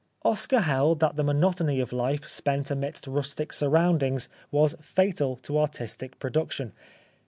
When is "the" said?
1.15-1.23